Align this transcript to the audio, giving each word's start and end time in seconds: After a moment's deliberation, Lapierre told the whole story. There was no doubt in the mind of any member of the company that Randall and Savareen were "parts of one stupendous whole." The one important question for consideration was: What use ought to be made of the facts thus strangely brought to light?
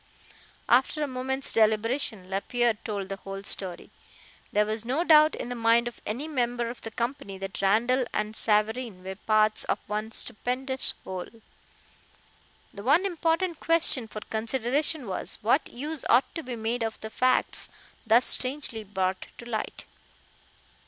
After 0.67 1.03
a 1.03 1.07
moment's 1.07 1.51
deliberation, 1.53 2.27
Lapierre 2.27 2.73
told 2.73 3.07
the 3.07 3.17
whole 3.17 3.43
story. 3.43 3.91
There 4.51 4.65
was 4.65 4.83
no 4.83 5.03
doubt 5.03 5.35
in 5.35 5.49
the 5.49 5.53
mind 5.53 5.87
of 5.87 6.01
any 6.07 6.27
member 6.27 6.71
of 6.71 6.81
the 6.81 6.89
company 6.89 7.37
that 7.37 7.61
Randall 7.61 8.05
and 8.11 8.35
Savareen 8.35 9.03
were 9.03 9.13
"parts 9.13 9.63
of 9.65 9.77
one 9.85 10.11
stupendous 10.11 10.95
whole." 11.03 11.27
The 12.73 12.81
one 12.83 13.05
important 13.05 13.59
question 13.59 14.07
for 14.07 14.21
consideration 14.21 15.05
was: 15.05 15.37
What 15.43 15.71
use 15.71 16.03
ought 16.09 16.33
to 16.33 16.41
be 16.41 16.55
made 16.55 16.81
of 16.81 16.99
the 17.01 17.11
facts 17.11 17.69
thus 18.03 18.25
strangely 18.25 18.83
brought 18.83 19.27
to 19.37 19.45
light? 19.47 19.85